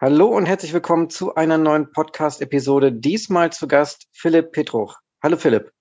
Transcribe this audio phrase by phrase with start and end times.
[0.00, 2.92] Hallo und herzlich willkommen zu einer neuen Podcast-Episode.
[2.92, 4.94] Diesmal zu Gast Philipp Petruch.
[5.24, 5.72] Hallo Philipp.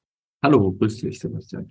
[0.43, 1.69] Hallo, grüß dich, Sebastian.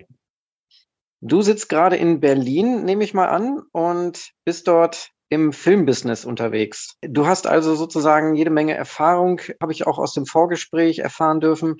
[1.21, 6.95] Du sitzt gerade in Berlin, nehme ich mal an, und bist dort im Filmbusiness unterwegs.
[7.03, 11.79] Du hast also sozusagen jede Menge Erfahrung, habe ich auch aus dem Vorgespräch erfahren dürfen.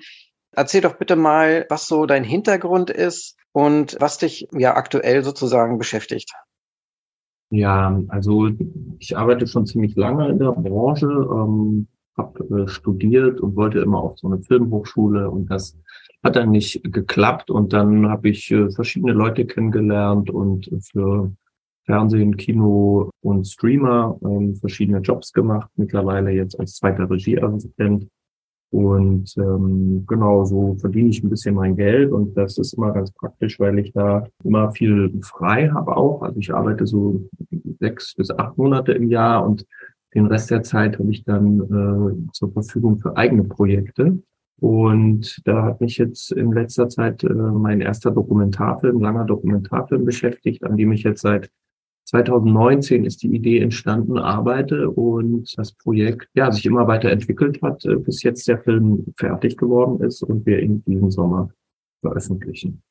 [0.51, 5.77] Erzähl doch bitte mal, was so dein Hintergrund ist und was dich ja aktuell sozusagen
[5.77, 6.33] beschäftigt.
[7.49, 8.49] Ja, also
[8.99, 14.01] ich arbeite schon ziemlich lange in der Branche, ähm, habe äh, studiert und wollte immer
[14.01, 15.77] auf so eine Filmhochschule und das
[16.23, 21.31] hat dann nicht geklappt und dann habe ich äh, verschiedene Leute kennengelernt und für
[21.85, 28.09] Fernsehen, Kino und Streamer ähm, verschiedene Jobs gemacht, mittlerweile jetzt als zweiter Regieassistent
[28.69, 33.11] und ähm, genau, so verdiene ich ein bisschen mein Geld und das ist immer ganz
[33.11, 36.21] praktisch, weil ich da immer viel frei habe auch.
[36.21, 37.21] Also ich arbeite so
[37.79, 39.65] sechs bis acht Monate im Jahr und
[40.13, 44.19] den Rest der Zeit habe ich dann äh, zur Verfügung für eigene Projekte.
[44.59, 50.63] Und da hat mich jetzt in letzter Zeit äh, mein erster Dokumentarfilm, langer Dokumentarfilm beschäftigt,
[50.63, 51.51] an dem ich jetzt seit
[52.09, 57.83] 2019 ist die Idee entstanden, arbeite und das Projekt ja sich immer weiter entwickelt hat,
[57.85, 61.49] äh, bis jetzt der Film fertig geworden ist und wir ihn diesen Sommer
[62.01, 62.81] veröffentlichen.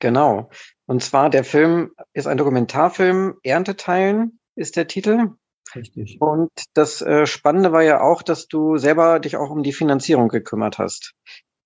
[0.00, 0.48] Genau.
[0.86, 5.32] Und zwar der Film ist ein Dokumentarfilm, Ernteteilen ist der Titel.
[5.74, 6.16] Richtig.
[6.20, 10.28] Und das äh, Spannende war ja auch, dass du selber dich auch um die Finanzierung
[10.28, 11.14] gekümmert hast.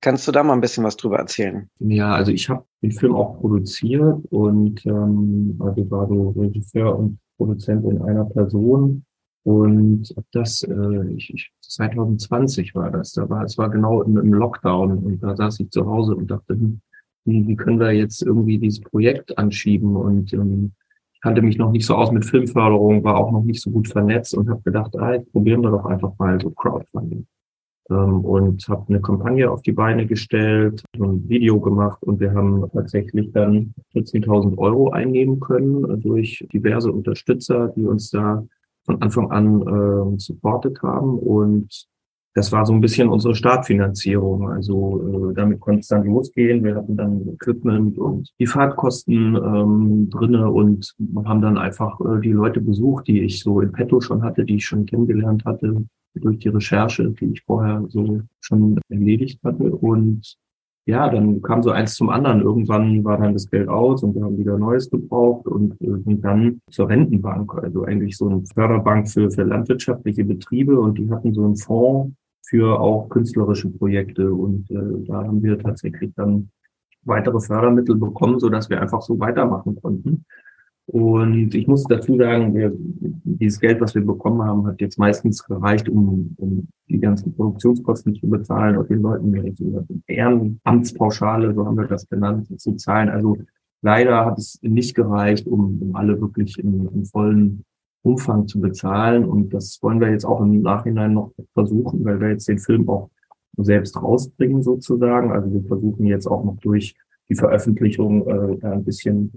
[0.03, 1.71] Kannst du da mal ein bisschen was drüber erzählen?
[1.79, 7.19] Ja, also ich habe den Film auch produziert und ähm, also war so Regisseur und
[7.37, 9.05] Produzent in einer Person.
[9.45, 14.35] Und das, äh, ich, ich, 2020 war das, da war es war genau im, im
[14.35, 16.81] Lockdown und da saß ich zu Hause und dachte, hm,
[17.25, 19.95] wie, wie können wir jetzt irgendwie dieses Projekt anschieben?
[19.95, 20.73] Und ähm,
[21.13, 23.87] ich kannte mich noch nicht so aus mit Filmförderung, war auch noch nicht so gut
[23.87, 27.25] vernetzt und habe gedacht, ah, probieren wir doch einfach mal so Crowdfunding
[27.95, 33.33] und habe eine Kampagne auf die Beine gestellt, ein Video gemacht und wir haben tatsächlich
[33.33, 38.45] dann 14.000 Euro einnehmen können äh, durch diverse Unterstützer, die uns da
[38.85, 41.87] von Anfang an äh, supportet haben und
[42.35, 44.49] das war so ein bisschen unsere Startfinanzierung.
[44.49, 46.65] Also äh, damit konnte es dann losgehen.
[46.65, 50.95] Wir hatten dann Equipment und die Fahrtkosten ähm, drinne und
[51.27, 54.57] haben dann einfach äh, die Leute besucht, die ich so in petto schon hatte, die
[54.57, 59.65] ich schon kennengelernt hatte durch die Recherche, die ich vorher so schon erledigt hatte.
[59.65, 60.37] Und
[60.85, 62.41] ja, dann kam so eins zum anderen.
[62.41, 66.61] Irgendwann war dann das Geld aus und wir haben wieder Neues gebraucht und sind dann
[66.71, 71.45] zur Rentenbank, also eigentlich so eine Förderbank für, für landwirtschaftliche Betriebe und die hatten so
[71.45, 76.51] einen Fonds für auch künstlerische Projekte und äh, da haben wir tatsächlich dann
[77.05, 80.25] weitere Fördermittel bekommen, so dass wir einfach so weitermachen konnten.
[80.93, 85.43] Und ich muss dazu sagen, wir, dieses Geld, was wir bekommen haben, hat jetzt meistens
[85.43, 89.55] gereicht, um, um die ganzen Produktionskosten zu bezahlen und den Leuten eine
[90.07, 93.09] Ehrenamtspauschale, so haben wir das genannt, zu zahlen.
[93.09, 93.39] Also
[93.81, 97.65] leider hat es nicht gereicht, um, um alle wirklich im, im vollen
[98.03, 99.25] Umfang zu bezahlen.
[99.25, 102.87] Und das wollen wir jetzt auch im Nachhinein noch versuchen, weil wir jetzt den Film
[102.91, 103.09] auch
[103.57, 105.33] selbst rausbringen sozusagen.
[105.33, 106.95] Also wir versuchen jetzt auch noch durch
[107.33, 109.33] die Veröffentlichung äh, ein bisschen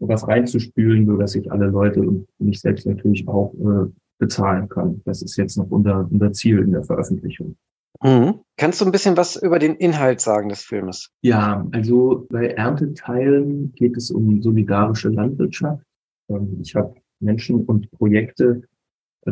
[0.00, 5.00] was reinzuspülen, so dass ich alle Leute und mich selbst natürlich auch äh, bezahlen kann.
[5.04, 7.56] Das ist jetzt noch unser, unser Ziel in der Veröffentlichung.
[8.02, 8.40] Mhm.
[8.56, 11.10] Kannst du ein bisschen was über den Inhalt sagen des Filmes?
[11.22, 15.84] Ja, also bei Ernteteilen geht es um solidarische Landwirtschaft.
[16.28, 18.62] Ähm, ich habe Menschen und Projekte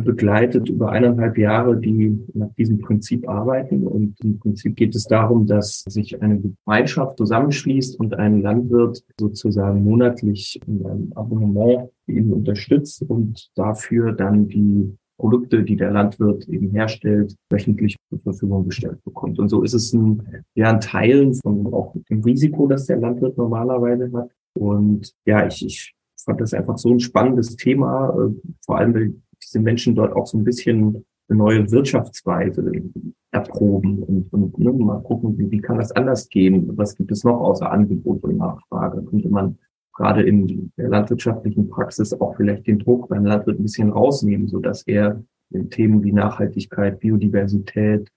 [0.00, 3.87] begleitet über eineinhalb Jahre, die nach diesem Prinzip arbeiten.
[3.87, 9.85] Und im Prinzip geht es darum, dass sich eine Gemeinschaft zusammenschließt und ein Landwirt sozusagen
[9.85, 16.70] monatlich in einem Abonnement ihn unterstützt und dafür dann die Produkte, die der Landwirt eben
[16.70, 19.38] herstellt, wöchentlich zur Verfügung gestellt bekommt.
[19.38, 23.38] Und so ist es ein, ja, ein Teilen von auch dem Risiko, das der Landwirt
[23.38, 24.31] normalerweise hat.
[24.55, 25.94] Und ja, ich, ich
[26.25, 28.32] fand das einfach so ein spannendes Thema, äh,
[28.64, 29.23] vor allem
[29.55, 32.73] diese Menschen dort auch so ein bisschen eine neue Wirtschaftsweise
[33.31, 36.77] erproben und, und ne, mal gucken, wie, wie kann das anders gehen?
[36.77, 39.03] Was gibt es noch außer Angebot und Nachfrage?
[39.05, 39.59] Könnte man
[39.95, 44.59] gerade in der landwirtschaftlichen Praxis auch vielleicht den Druck beim Landwirt ein bisschen rausnehmen, so
[44.59, 48.09] dass er in Themen wie Nachhaltigkeit, Biodiversität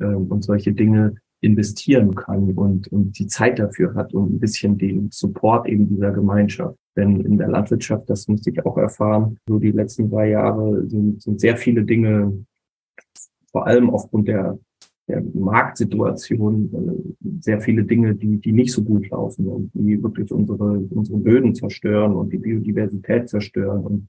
[0.00, 4.78] äh, und solche Dinge investieren kann und, und die Zeit dafür hat und ein bisschen
[4.78, 6.76] den Support eben dieser Gemeinschaft.
[6.96, 11.22] Denn in der Landwirtschaft, das musste ich auch erfahren, so die letzten drei Jahre sind,
[11.22, 12.44] sind sehr viele Dinge,
[13.50, 14.58] vor allem aufgrund der,
[15.08, 20.32] der Marktsituation, äh, sehr viele Dinge, die, die nicht so gut laufen und die wirklich
[20.32, 23.84] unsere, unsere Böden zerstören und die Biodiversität zerstören.
[23.84, 24.08] Und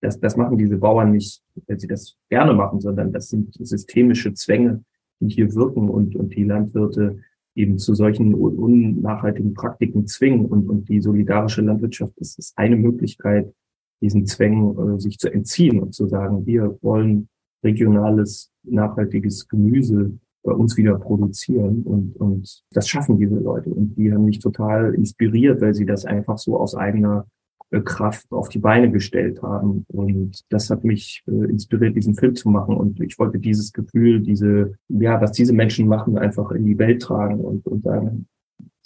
[0.00, 4.32] das, das machen diese Bauern nicht, weil sie das gerne machen, sondern das sind systemische
[4.34, 4.84] Zwänge,
[5.20, 7.18] die hier wirken und, und die Landwirte
[7.54, 10.46] eben zu solchen unnachhaltigen Praktiken zwingen.
[10.46, 13.52] Und, und die solidarische Landwirtschaft ist, ist eine Möglichkeit,
[14.00, 17.28] diesen Zwängen äh, sich zu entziehen und zu sagen, wir wollen
[17.64, 20.12] regionales, nachhaltiges Gemüse
[20.44, 21.82] bei uns wieder produzieren.
[21.82, 23.70] Und, und das schaffen diese Leute.
[23.70, 27.26] Und die haben mich total inspiriert, weil sie das einfach so aus eigener
[27.70, 29.84] Kraft auf die Beine gestellt haben.
[29.88, 32.76] Und das hat mich äh, inspiriert, diesen Film zu machen.
[32.76, 37.02] Und ich wollte dieses Gefühl, diese, ja, was diese Menschen machen, einfach in die Welt
[37.02, 38.26] tragen und, und sagen,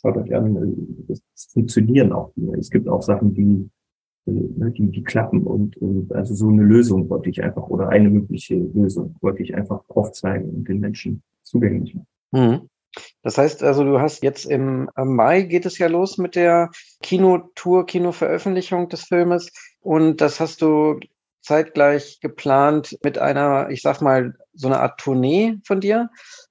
[0.00, 2.32] schaut euch an, äh, das funktionieren auch.
[2.58, 3.70] Es gibt auch Sachen, die,
[4.26, 8.10] ne, die, die klappen und, und also so eine Lösung wollte ich einfach oder eine
[8.10, 12.06] mögliche Lösung wollte ich einfach aufzeigen und den Menschen zugänglich machen.
[12.32, 12.68] Mhm.
[13.22, 16.70] Das heißt also, du hast jetzt im Mai geht es ja los mit der
[17.02, 19.50] Kinotour, Kinoveröffentlichung des Filmes.
[19.80, 21.00] Und das hast du
[21.42, 26.08] zeitgleich geplant mit einer, ich sag mal, so eine Art Tournee von dir,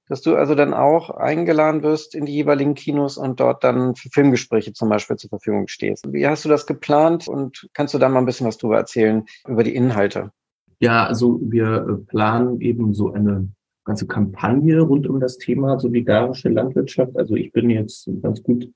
[0.08, 4.10] dass du also dann auch eingeladen wirst in die jeweiligen Kinos und dort dann für
[4.10, 6.12] Filmgespräche zum Beispiel zur Verfügung stehst.
[6.12, 9.24] Wie hast du das geplant und kannst du da mal ein bisschen was drüber erzählen,
[9.46, 10.32] über die Inhalte?
[10.80, 13.48] Ja, also wir planen eben so eine
[13.84, 17.16] ganze Kampagne rund um das Thema solidarische Landwirtschaft.
[17.16, 18.70] Also ich bin jetzt ganz gut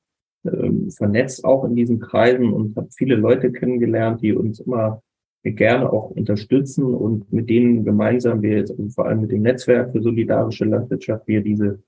[0.44, 5.02] ähm, vernetzt auch in diesen Kreisen und habe viele Leute kennengelernt, die uns immer
[5.44, 9.92] gerne auch unterstützen und mit denen gemeinsam wir jetzt also vor allem mit dem Netzwerk
[9.92, 11.80] für solidarische Landwirtschaft wir diese,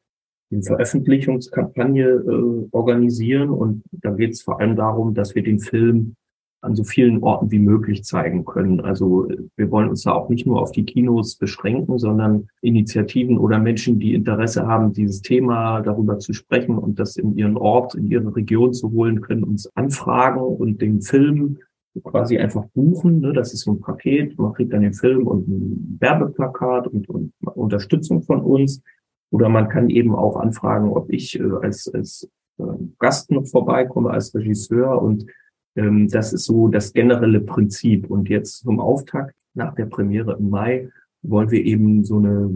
[0.50, 6.14] diese Veröffentlichungskampagne äh, organisieren und da geht es vor allem darum, dass wir den Film
[6.60, 8.80] an so vielen Orten wie möglich zeigen können.
[8.80, 13.58] Also wir wollen uns da auch nicht nur auf die Kinos beschränken, sondern Initiativen oder
[13.58, 18.08] Menschen, die Interesse haben, dieses Thema darüber zu sprechen und das in ihren Ort, in
[18.08, 21.58] ihre Region zu holen, können uns anfragen und den Film
[22.02, 23.20] quasi einfach buchen.
[23.20, 23.32] Ne?
[23.32, 24.38] Das ist so ein Paket.
[24.38, 28.82] Man kriegt dann den Film und ein Werbeplakat und, und Unterstützung von uns.
[29.30, 32.28] Oder man kann eben auch anfragen, ob ich äh, als, als
[32.58, 32.64] äh,
[32.98, 35.26] Gast noch vorbeikomme, als Regisseur und
[35.78, 38.10] ähm, das ist so das generelle Prinzip.
[38.10, 40.90] Und jetzt zum Auftakt nach der Premiere im Mai
[41.22, 42.50] wollen wir eben so eine,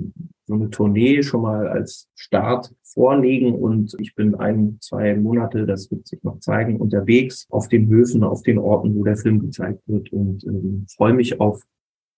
[0.46, 3.54] so eine Tournee schon mal als Start vorlegen.
[3.54, 8.24] Und ich bin ein, zwei Monate, das wird sich noch zeigen, unterwegs auf den Höfen,
[8.24, 11.62] auf den Orten, wo der Film gezeigt wird und ähm, freue mich auf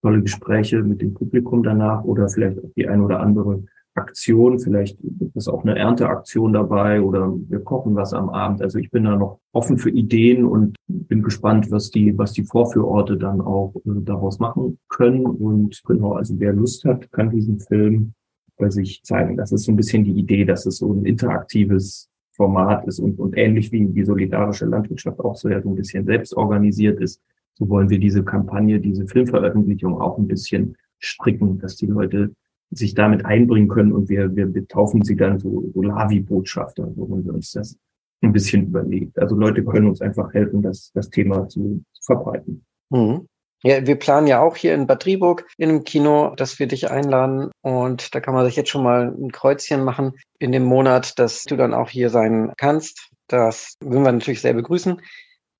[0.02, 3.64] tolle Gespräche mit dem Publikum danach oder vielleicht auch die ein oder andere
[3.94, 4.98] Aktion, vielleicht
[5.34, 8.60] es auch eine Ernteaktion dabei oder wir kochen was am Abend.
[8.60, 12.44] Also ich bin da noch offen für Ideen und bin gespannt, was die, was die
[12.44, 15.26] Vorführorte dann auch äh, daraus machen können.
[15.26, 18.14] Und genau, also wer Lust hat, kann diesen Film
[18.56, 19.36] bei sich zeigen.
[19.36, 23.18] Das ist so ein bisschen die Idee, dass es so ein interaktives Format ist und,
[23.18, 27.20] und ähnlich wie die solidarische Landwirtschaft auch so ja so ein bisschen selbst organisiert ist.
[27.56, 32.32] So wollen wir diese Kampagne, diese Filmveröffentlichung auch ein bisschen stricken, dass die Leute
[32.70, 37.24] sich damit einbringen können und wir, wir betaufen sie dann so, so Lavi-Botschafter, so haben
[37.24, 37.78] wir uns das
[38.22, 39.18] ein bisschen überlegt.
[39.18, 42.64] Also Leute können uns einfach helfen, das, das Thema zu, zu verbreiten.
[42.90, 43.28] Mhm.
[43.62, 46.90] Ja, wir planen ja auch hier in Bad Driburg in einem Kino, dass wir dich
[46.90, 51.18] einladen und da kann man sich jetzt schon mal ein Kreuzchen machen in dem Monat,
[51.18, 53.08] dass du dann auch hier sein kannst.
[53.26, 55.00] Das würden wir natürlich sehr begrüßen.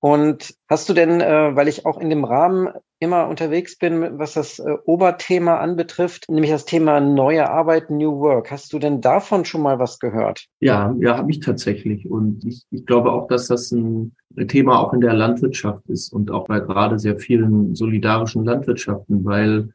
[0.05, 2.69] Und hast du denn, äh, weil ich auch in dem Rahmen
[2.99, 8.51] immer unterwegs bin, was das äh, Oberthema anbetrifft, nämlich das Thema neue Arbeit, New Work,
[8.51, 10.45] hast du denn davon schon mal was gehört?
[10.59, 12.07] Ja, ja, habe ich tatsächlich.
[12.07, 14.15] Und ich, ich glaube auch, dass das ein
[14.47, 19.69] Thema auch in der Landwirtschaft ist und auch bei gerade sehr vielen solidarischen Landwirtschaften, weil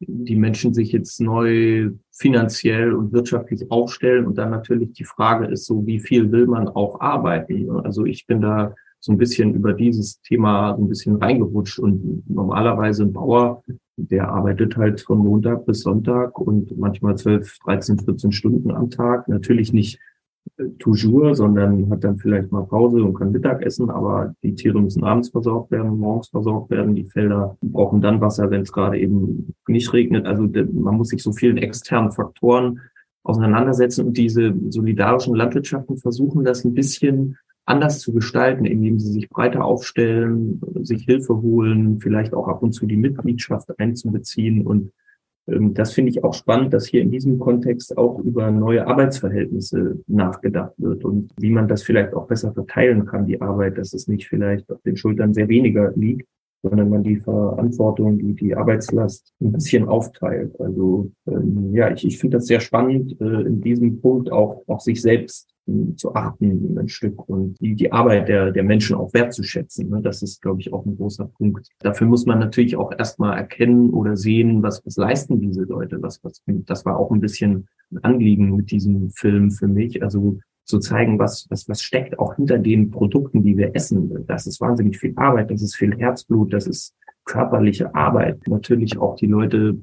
[0.00, 5.66] die Menschen sich jetzt neu finanziell und wirtschaftlich aufstellen und dann natürlich die Frage ist
[5.66, 7.70] so, wie viel will man auch arbeiten?
[7.84, 8.74] Also ich bin da
[9.04, 11.78] so ein bisschen über dieses Thema so ein bisschen reingerutscht.
[11.78, 13.62] Und normalerweise ein Bauer,
[13.98, 19.28] der arbeitet halt von Montag bis Sonntag und manchmal 12, 13, 14 Stunden am Tag.
[19.28, 20.00] Natürlich nicht
[20.56, 24.80] äh, toujours, sondern hat dann vielleicht mal Pause und kann Mittag essen, aber die Tiere
[24.80, 28.98] müssen abends versorgt werden, morgens versorgt werden, die Felder brauchen dann Wasser, wenn es gerade
[28.98, 30.24] eben nicht regnet.
[30.24, 32.80] Also man muss sich so vielen externen Faktoren
[33.22, 39.28] auseinandersetzen und diese solidarischen Landwirtschaften versuchen das ein bisschen anders zu gestalten, indem sie sich
[39.28, 44.66] breiter aufstellen, sich Hilfe holen, vielleicht auch ab und zu die Mitgliedschaft einzubeziehen.
[44.66, 44.92] Und
[45.46, 50.00] ähm, das finde ich auch spannend, dass hier in diesem Kontext auch über neue Arbeitsverhältnisse
[50.06, 54.08] nachgedacht wird und wie man das vielleicht auch besser verteilen kann, die Arbeit, dass es
[54.08, 56.28] nicht vielleicht auf den Schultern sehr weniger liegt,
[56.62, 60.58] sondern man die Verantwortung, die, die Arbeitslast ein bisschen aufteilt.
[60.60, 64.80] Also ähm, ja, ich, ich finde das sehr spannend, äh, in diesem Punkt auch, auch
[64.80, 65.53] sich selbst
[65.96, 69.88] zu achten ein Stück und die, die Arbeit der, der Menschen auch wertzuschätzen.
[69.88, 70.00] Ne?
[70.02, 71.68] Das ist, glaube ich, auch ein großer Punkt.
[71.80, 76.02] Dafür muss man natürlich auch erstmal erkennen oder sehen, was, was leisten diese Leute.
[76.02, 80.02] Was, was, das war auch ein bisschen ein Anliegen mit diesem Film für mich.
[80.02, 84.26] Also zu zeigen, was, was, was steckt auch hinter den Produkten, die wir essen.
[84.26, 86.94] Das ist wahnsinnig viel Arbeit, das ist viel Herzblut, das ist
[87.24, 88.46] körperliche Arbeit.
[88.48, 89.78] Natürlich auch die Leute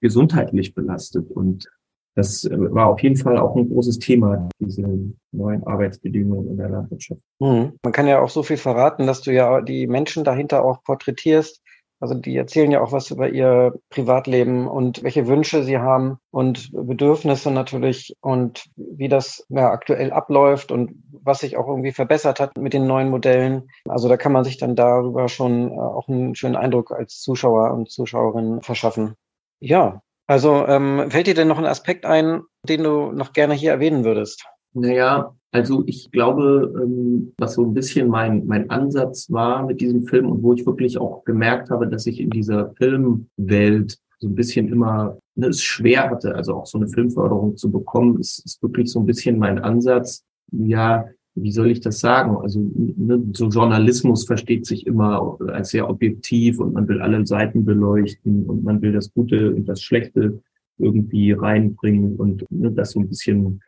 [0.00, 1.30] gesundheitlich belastet.
[1.30, 1.68] Und
[2.14, 4.86] das war auf jeden Fall auch ein großes Thema, diese
[5.32, 7.20] neuen Arbeitsbedingungen in der Landwirtschaft.
[7.40, 7.72] Mhm.
[7.82, 11.60] Man kann ja auch so viel verraten, dass du ja die Menschen dahinter auch porträtierst.
[12.00, 16.70] Also die erzählen ja auch was über ihr Privatleben und welche Wünsche sie haben und
[16.72, 22.58] Bedürfnisse natürlich und wie das ja, aktuell abläuft und was sich auch irgendwie verbessert hat
[22.58, 23.70] mit den neuen Modellen.
[23.88, 27.72] Also da kann man sich dann darüber schon äh, auch einen schönen Eindruck als Zuschauer
[27.72, 29.14] und Zuschauerin verschaffen.
[29.60, 33.72] Ja, also ähm, fällt dir denn noch ein Aspekt ein, den du noch gerne hier
[33.72, 34.44] erwähnen würdest?
[34.72, 40.04] Naja, also ich glaube, ähm, was so ein bisschen mein, mein Ansatz war mit diesem
[40.04, 44.34] Film und wo ich wirklich auch gemerkt habe, dass ich in dieser Filmwelt so ein
[44.34, 48.62] bisschen immer ne, es schwer hatte, also auch so eine Filmförderung zu bekommen, ist, ist
[48.62, 52.36] wirklich so ein bisschen mein Ansatz, ja, wie soll ich das sagen?
[52.36, 57.64] Also ne, so Journalismus versteht sich immer als sehr objektiv und man will alle Seiten
[57.64, 60.40] beleuchten und man will das Gute und das Schlechte
[60.78, 63.62] irgendwie reinbringen und ne, das so ein bisschen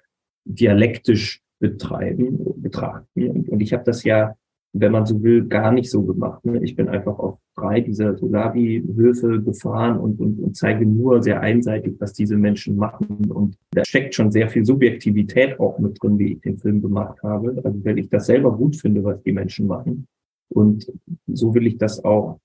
[0.44, 3.28] dialektisch betreiben, betrachten.
[3.30, 4.34] Und, und ich habe das ja
[4.80, 6.44] wenn man so will, gar nicht so gemacht.
[6.44, 6.62] Ne?
[6.62, 11.96] Ich bin einfach auf drei dieser Solavi-Höfe gefahren und, und, und zeige nur sehr einseitig,
[11.98, 13.30] was diese Menschen machen.
[13.30, 17.22] Und da steckt schon sehr viel Subjektivität auch mit drin, wie ich den Film gemacht
[17.22, 17.60] habe.
[17.64, 20.06] Also wenn ich das selber gut finde, was die Menschen machen.
[20.48, 20.86] Und
[21.26, 22.38] so will ich das auch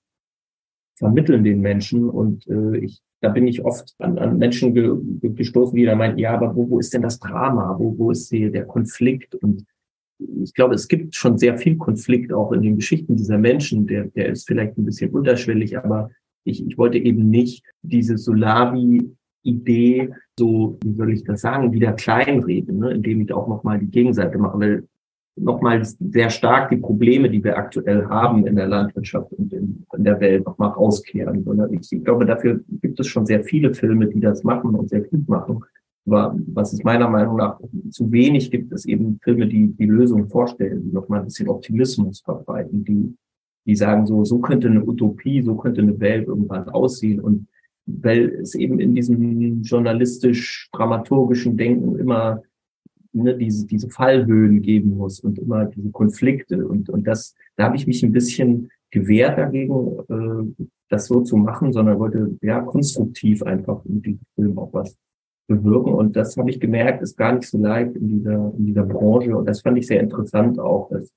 [0.96, 2.08] vermitteln den Menschen.
[2.08, 6.18] Und äh, ich, da bin ich oft an, an Menschen ge, gestoßen, die da meinen,
[6.18, 7.76] ja, aber wo, wo ist denn das Drama?
[7.78, 9.34] Wo, wo ist die, der Konflikt?
[9.34, 9.64] Und
[10.42, 13.86] ich glaube, es gibt schon sehr viel Konflikt auch in den Geschichten dieser Menschen.
[13.86, 16.10] Der, der ist vielleicht ein bisschen unterschwellig, aber
[16.44, 22.78] ich, ich wollte eben nicht diese Solavi-Idee so, wie soll ich das sagen, wieder kleinreden,
[22.78, 22.92] ne?
[22.92, 24.88] indem ich auch nochmal die Gegenseite mache, weil
[25.36, 30.04] nochmal sehr stark die Probleme, die wir aktuell haben in der Landwirtschaft und in, in
[30.04, 31.42] der Welt nochmal rauskehren.
[31.44, 34.90] Und ich, ich glaube, dafür gibt es schon sehr viele Filme, die das machen und
[34.90, 35.64] sehr gut machen.
[36.04, 40.82] Was es meiner Meinung nach zu wenig gibt, ist eben Filme, die die Lösung vorstellen,
[40.82, 43.14] die nochmal ein bisschen Optimismus verbreiten, die,
[43.66, 47.20] die sagen so, so könnte eine Utopie, so könnte eine Welt irgendwann aussehen.
[47.20, 47.46] Und
[47.86, 52.42] weil es eben in diesem journalistisch-dramaturgischen Denken immer
[53.12, 56.66] ne, diese, diese Fallhöhen geben muss und immer diese Konflikte.
[56.66, 61.36] Und, und das, da habe ich mich ein bisschen gewehrt dagegen, äh, das so zu
[61.36, 64.96] machen, sondern wollte ja konstruktiv einfach in diesem Film auch was
[65.56, 65.94] bewirken.
[65.94, 69.36] Und das habe ich gemerkt, ist gar nicht so leicht in dieser, in dieser Branche.
[69.36, 71.12] Und das fand ich sehr interessant auch, dass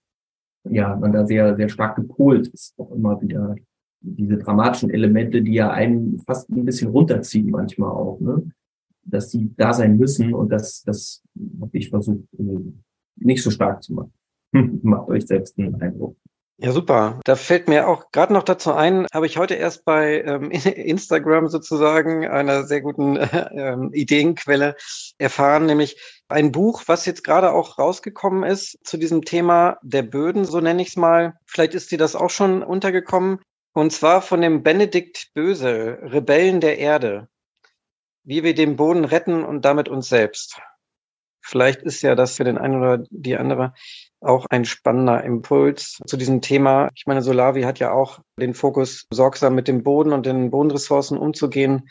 [0.69, 3.55] ja, man da sehr, sehr stark gepolt ist, auch immer wieder
[4.01, 8.51] diese dramatischen Elemente, die ja einen fast ein bisschen runterziehen manchmal auch, ne?
[9.03, 11.23] dass die da sein müssen und das, das
[11.61, 12.59] habe ich versucht, äh,
[13.17, 14.13] nicht so stark zu machen.
[14.83, 16.17] Macht euch selbst einen Eindruck.
[16.57, 17.19] Ja, super.
[17.25, 21.49] Da fällt mir auch gerade noch dazu ein, habe ich heute erst bei ähm, Instagram
[21.49, 24.77] sozusagen einer sehr guten äh, Ideenquelle
[25.17, 30.45] erfahren, nämlich ein Buch, was jetzt gerade auch rausgekommen ist zu diesem Thema der Böden,
[30.45, 31.33] so nenne ich es mal.
[31.45, 33.39] Vielleicht ist dir das auch schon untergekommen.
[33.73, 37.27] Und zwar von dem Benedikt Bösel, Rebellen der Erde.
[38.23, 40.61] Wie wir den Boden retten und damit uns selbst.
[41.41, 43.73] Vielleicht ist ja das für den einen oder die andere
[44.21, 46.89] auch ein spannender Impuls zu diesem Thema.
[46.95, 51.17] Ich meine, Solavi hat ja auch den Fokus, sorgsam mit dem Boden und den Bodenressourcen
[51.17, 51.89] umzugehen.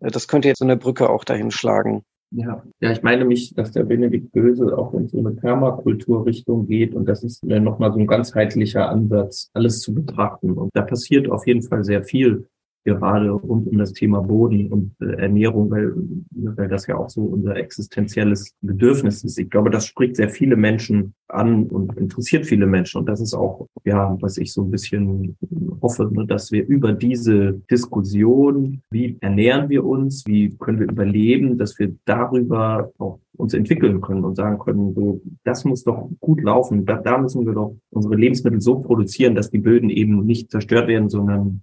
[0.00, 2.04] Das könnte jetzt so eine Brücke auch dahin schlagen.
[2.34, 6.94] Ja, ja, ich meine mich, dass der Benedikt Böse auch in so eine Permakulturrichtung geht
[6.94, 10.52] und das ist nochmal so ein ganzheitlicher Ansatz, alles zu betrachten.
[10.52, 12.48] Und da passiert auf jeden Fall sehr viel
[12.84, 15.92] gerade rund um das Thema Boden und äh, Ernährung, weil,
[16.30, 19.38] weil das ja auch so unser existenzielles Bedürfnis ist.
[19.38, 22.98] Ich glaube, das spricht sehr viele Menschen an und interessiert viele Menschen.
[22.98, 25.36] Und das ist auch, ja, was ich so ein bisschen
[25.80, 31.58] hoffe, ne, dass wir über diese Diskussion, wie ernähren wir uns, wie können wir überleben,
[31.58, 36.42] dass wir darüber auch uns entwickeln können und sagen können, so, das muss doch gut
[36.42, 36.84] laufen.
[36.84, 40.88] Da, da müssen wir doch unsere Lebensmittel so produzieren, dass die Böden eben nicht zerstört
[40.88, 41.62] werden, sondern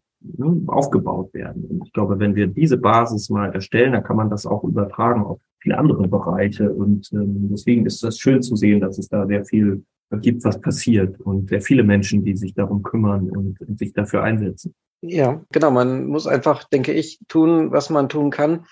[0.68, 1.66] aufgebaut werden.
[1.66, 5.24] Und ich glaube, wenn wir diese Basis mal erstellen, dann kann man das auch übertragen
[5.24, 6.72] auf viele andere Bereiche.
[6.72, 9.84] Und ähm, deswegen ist das schön zu sehen, dass es da sehr viel
[10.22, 14.24] gibt, was passiert und sehr viele Menschen, die sich darum kümmern und, und sich dafür
[14.24, 14.74] einsetzen.
[15.02, 15.72] Ja, genau.
[15.72, 18.66] Man muss einfach, denke ich, tun, was man tun kann.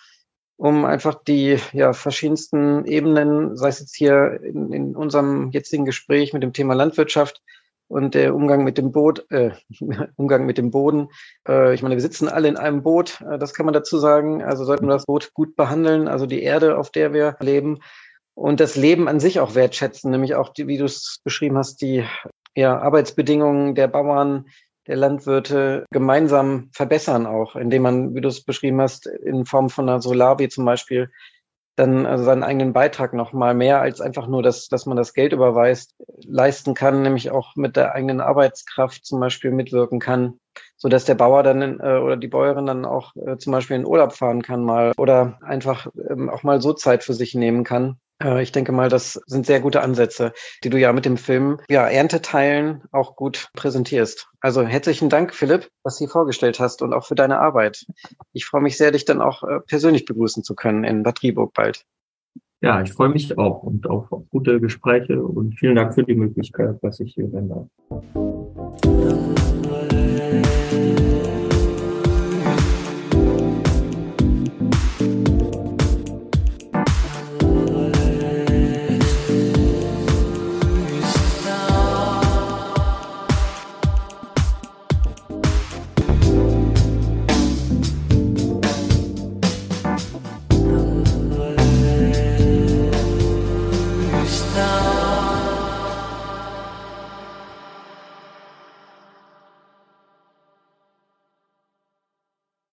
[0.58, 6.34] um einfach die ja, verschiedensten Ebenen, sei es jetzt hier in, in unserem jetzigen Gespräch
[6.34, 7.42] mit dem Thema Landwirtschaft
[7.88, 9.52] und der Umgang mit dem Boot, äh,
[10.16, 11.10] Umgang mit dem Boden.
[11.48, 14.44] Äh, ich meine, wir sitzen alle in einem Boot, äh, das kann man dazu sagen.
[14.44, 17.80] Also sollten wir das Boot gut behandeln, also die Erde, auf der wir leben
[18.38, 21.82] und das Leben an sich auch wertschätzen, nämlich auch, die, wie du es beschrieben hast,
[21.82, 22.06] die
[22.56, 24.46] ja, Arbeitsbedingungen der Bauern,
[24.86, 29.90] der Landwirte gemeinsam verbessern auch, indem man, wie du es beschrieben hast, in Form von
[29.90, 31.10] einer Solarbi zum Beispiel
[31.78, 35.14] dann also seinen eigenen Beitrag noch mal mehr als einfach nur, dass, dass man das
[35.14, 40.40] Geld überweist, leisten kann, nämlich auch mit der eigenen Arbeitskraft zum Beispiel mitwirken kann,
[40.76, 43.86] so dass der Bauer dann äh, oder die Bäuerin dann auch äh, zum Beispiel in
[43.86, 48.00] Urlaub fahren kann mal oder einfach ähm, auch mal so Zeit für sich nehmen kann.
[48.24, 50.34] Äh, ich denke mal, das sind sehr gute Ansätze,
[50.64, 54.28] die du ja mit dem Film ja Ernteteilen auch gut präsentierst.
[54.40, 57.86] Also herzlichen Dank, Philipp, was du hier vorgestellt hast und auch für deine Arbeit.
[58.34, 61.54] Ich freue mich sehr, dich dann auch äh, persönlich begrüßen zu können in Bad Rieburg
[61.54, 61.84] bald.
[62.60, 66.16] Ja, ich freue mich auch und auch auf gute Gespräche und vielen Dank für die
[66.16, 67.68] Möglichkeit, dass ich hier darf.